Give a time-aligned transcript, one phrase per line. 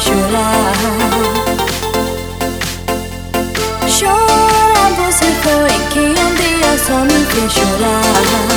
[0.00, 0.72] chorar.
[3.88, 8.47] Chora, você foi quem um dia só me fez chorar.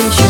[0.00, 0.29] Salvation